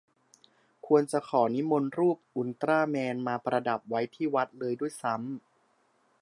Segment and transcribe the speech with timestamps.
[0.87, 5.41] ควรจะขอนิมนต์รูปอุลตร้าแมนมาประดับไว้ที่วัดเลยด้วยซ้ำ